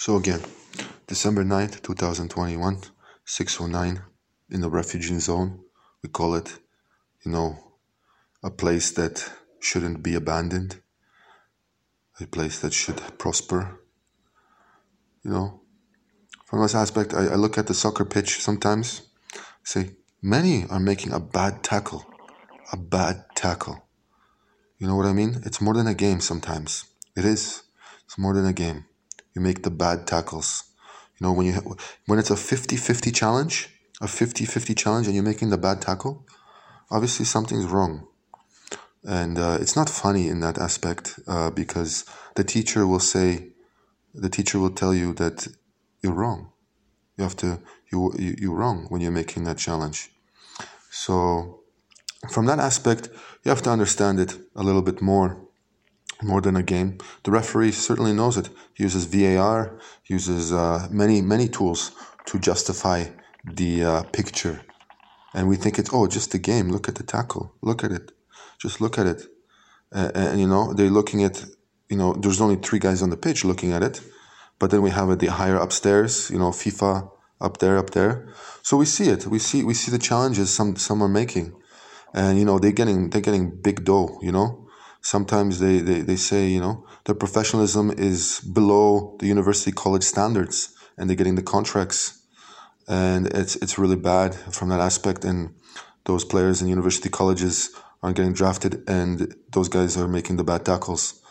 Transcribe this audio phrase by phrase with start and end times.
[0.00, 0.40] So again,
[1.06, 2.78] December 9th, 2021,
[3.26, 4.02] 609
[4.48, 5.60] in the refugee zone.
[6.02, 6.58] We call it,
[7.22, 7.58] you know,
[8.42, 10.80] a place that shouldn't be abandoned,
[12.18, 13.78] a place that should prosper.
[15.22, 15.60] You know,
[16.46, 19.02] from this aspect, I, I look at the soccer pitch sometimes,
[19.62, 22.06] say, many are making a bad tackle.
[22.72, 23.84] A bad tackle.
[24.78, 25.42] You know what I mean?
[25.44, 26.86] It's more than a game sometimes.
[27.14, 27.64] It is.
[28.06, 28.86] It's more than a game.
[29.34, 30.64] You make the bad tackles.
[31.18, 31.76] You know, when you
[32.06, 33.68] when it's a 50-50 challenge,
[34.00, 36.26] a 50-50 challenge and you're making the bad tackle,
[36.90, 38.06] obviously something's wrong.
[39.04, 42.04] And uh, it's not funny in that aspect uh, because
[42.34, 43.48] the teacher will say,
[44.14, 45.48] the teacher will tell you that
[46.02, 46.52] you're wrong.
[47.16, 47.60] You have to,
[47.90, 50.10] you, you, you're wrong when you're making that challenge.
[50.90, 51.60] So
[52.30, 53.08] from that aspect,
[53.44, 55.40] you have to understand it a little bit more
[56.22, 56.98] more than a game.
[57.24, 58.48] The referee certainly knows it.
[58.74, 61.92] He uses VAR, uses uh, many many tools
[62.26, 63.04] to justify
[63.44, 64.62] the uh, picture,
[65.34, 66.68] and we think it's oh just a game.
[66.68, 67.54] Look at the tackle.
[67.62, 68.12] Look at it.
[68.58, 69.26] Just look at it.
[69.92, 71.44] Uh, and you know they're looking at
[71.88, 74.00] you know there's only three guys on the pitch looking at it,
[74.58, 76.30] but then we have it the higher upstairs.
[76.30, 77.10] You know FIFA
[77.40, 78.28] up there up there.
[78.62, 79.26] So we see it.
[79.26, 81.54] We see we see the challenges some some are making,
[82.14, 84.18] and you know they're getting they're getting big dough.
[84.22, 84.69] You know
[85.02, 90.74] sometimes they, they, they say, you know, their professionalism is below the university college standards
[90.96, 92.22] and they're getting the contracts.
[92.88, 95.24] And it's, it's really bad from that aspect.
[95.24, 95.54] And
[96.04, 97.70] those players in university colleges
[98.02, 101.22] aren't getting drafted and those guys are making the bad tackles.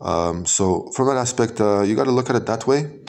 [0.00, 3.00] Um, so from that aspect, uh, you got to look at it that way.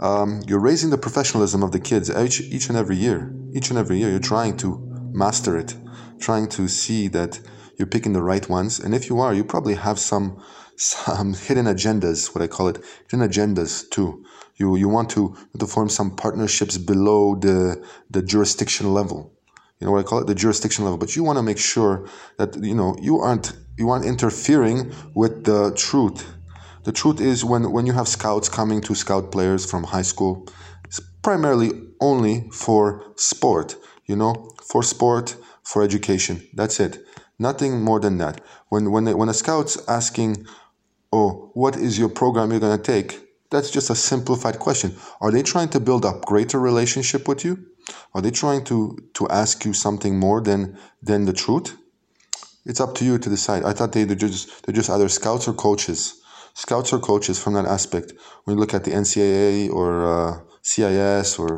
[0.00, 3.32] Um, you're raising the professionalism of the kids each, each and every year.
[3.54, 4.78] Each and every year, you're trying to
[5.12, 5.76] master it,
[6.18, 7.40] trying to see that
[7.82, 8.78] you're picking the right ones.
[8.78, 10.40] And if you are, you probably have some
[10.76, 12.78] some hidden agendas, what I call it,
[13.10, 14.24] hidden agendas too.
[14.56, 19.18] You you want to to form some partnerships below the the jurisdiction level.
[19.78, 20.98] You know what I call it, the jurisdiction level.
[21.04, 22.06] But you want to make sure
[22.38, 24.78] that you know you aren't you aren't interfering
[25.20, 26.20] with the truth.
[26.84, 30.34] The truth is when when you have scouts coming to scout players from high school,
[30.84, 32.82] it's primarily only for
[33.16, 33.74] sport.
[34.10, 34.32] You know,
[34.70, 36.36] for sport, for education.
[36.54, 36.94] That's it
[37.48, 38.40] Nothing more than that.
[38.68, 40.30] When when when a scout's asking,
[41.18, 43.10] "Oh, what is your program you're going to take?"
[43.52, 44.90] That's just a simplified question.
[45.20, 47.54] Are they trying to build a greater relationship with you?
[48.14, 48.76] Are they trying to
[49.18, 50.60] to ask you something more than
[51.08, 51.68] than the truth?
[52.64, 53.64] It's up to you to decide.
[53.70, 56.00] I thought they they're just they're just either scouts or coaches.
[56.54, 58.12] Scouts or coaches from that aspect.
[58.44, 60.32] When you look at the NCAA or uh,
[60.62, 61.50] CIS or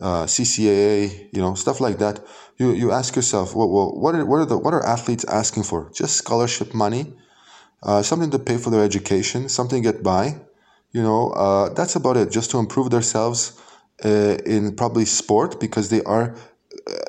[0.00, 2.20] uh, CCAA, you know, stuff like that.
[2.58, 5.64] You you ask yourself, well, well what are what are the what are athletes asking
[5.64, 5.90] for?
[5.92, 7.14] Just scholarship money,
[7.82, 10.40] uh, something to pay for their education, something to get by.
[10.92, 12.30] You know, uh, that's about it.
[12.30, 13.60] Just to improve themselves
[14.04, 16.34] uh, in probably sport because they are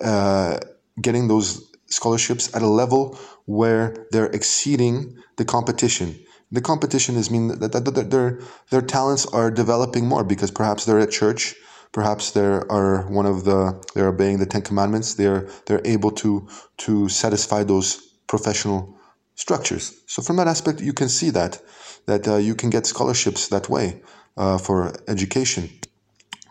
[0.01, 0.59] uh,
[1.01, 6.19] getting those scholarships at a level where they're exceeding the competition.
[6.51, 8.39] The competition is mean that, that, that their
[8.71, 11.55] their talents are developing more because perhaps they're at church
[11.91, 15.15] Perhaps they are one of the they're obeying the Ten Commandments.
[15.15, 18.95] They're they're able to to satisfy those professional
[19.35, 20.03] structures.
[20.05, 21.59] So from that aspect, you can see that
[22.05, 24.01] that uh, you can get scholarships that way
[24.37, 25.69] uh, for education.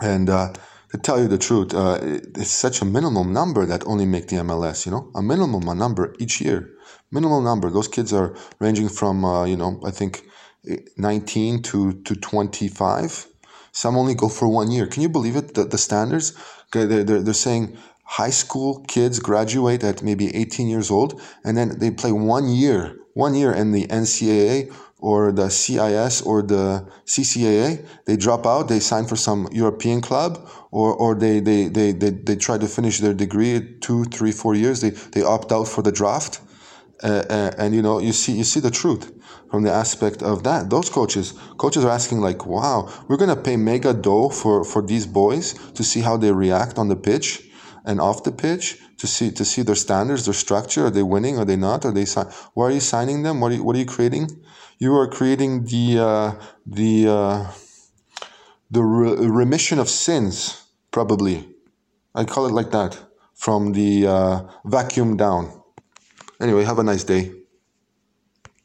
[0.01, 0.53] And uh,
[0.91, 4.37] to tell you the truth, uh, it's such a minimum number that only make the
[4.37, 4.87] MLS.
[4.87, 6.71] You know, a minimum number each year.
[7.13, 7.71] Minimum number.
[7.71, 10.25] Those kids are ranging from uh, you know I think
[10.97, 13.28] 19 to to 25
[13.79, 14.89] some only go for one year.
[14.89, 15.55] Can you believe it?
[15.55, 16.33] The, the standards,
[16.73, 21.79] they're, they're, they're saying high school kids graduate at maybe 18 years old and then
[21.79, 27.87] they play one year, one year in the NCAA or the CIS or the CCAA.
[28.05, 32.11] They drop out, they sign for some European club or, or they, they, they, they,
[32.11, 34.81] they try to finish their degree two, three, four years.
[34.81, 36.41] They, they opt out for the draft.
[37.03, 39.13] Uh, and you know you see you see the truth
[39.51, 40.69] from the aspect of that.
[40.69, 44.83] Those coaches coaches are asking like wow we're going to pay mega dough for for
[44.83, 47.49] these boys to see how they react on the pitch
[47.85, 50.87] and off the pitch to see to see their standards their structure.
[50.87, 51.39] Are they winning?
[51.39, 51.85] Are they not?
[51.85, 52.05] Are they
[52.55, 53.41] why are you signing them?
[53.41, 54.43] What are you, what are you creating?
[54.79, 56.33] You are creating the uh,
[56.67, 57.53] the uh,
[58.71, 61.49] the re- remission of sins probably.
[62.15, 62.99] I call it like that
[63.35, 65.58] from the uh, vacuum down
[66.41, 67.33] Anyway, have a nice day.